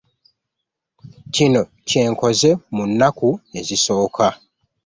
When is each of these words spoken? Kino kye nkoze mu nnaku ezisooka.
Kino 1.33 1.61
kye 1.87 2.01
nkoze 2.13 2.49
mu 2.75 2.83
nnaku 2.89 3.29
ezisooka. 3.59 4.27